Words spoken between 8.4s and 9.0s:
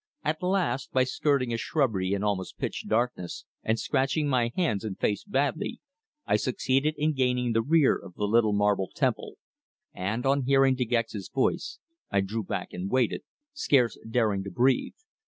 marble